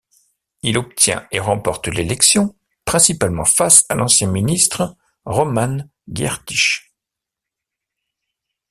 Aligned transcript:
Il 0.63 0.79
obtient 0.79 1.27
et 1.29 1.39
remporte 1.39 1.85
l'élection, 1.87 2.55
principalement 2.85 3.45
face 3.45 3.85
à 3.87 3.93
l'ancien 3.93 4.27
ministre 4.31 4.95
Roman 5.25 5.77
Giertych. 6.11 6.91